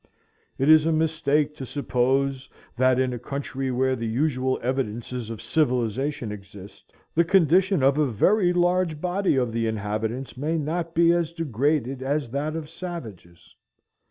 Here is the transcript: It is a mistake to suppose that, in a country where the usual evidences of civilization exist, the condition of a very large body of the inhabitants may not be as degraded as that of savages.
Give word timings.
It 0.57 0.67
is 0.67 0.87
a 0.87 0.91
mistake 0.91 1.53
to 1.57 1.63
suppose 1.63 2.49
that, 2.75 2.97
in 2.97 3.13
a 3.13 3.19
country 3.19 3.69
where 3.69 3.95
the 3.95 4.07
usual 4.07 4.59
evidences 4.63 5.29
of 5.29 5.43
civilization 5.43 6.31
exist, 6.31 6.91
the 7.13 7.23
condition 7.23 7.83
of 7.83 7.99
a 7.99 8.07
very 8.09 8.51
large 8.51 8.99
body 8.99 9.35
of 9.35 9.51
the 9.51 9.67
inhabitants 9.67 10.35
may 10.35 10.57
not 10.57 10.95
be 10.95 11.11
as 11.11 11.31
degraded 11.33 12.01
as 12.01 12.31
that 12.31 12.55
of 12.55 12.67
savages. 12.67 13.55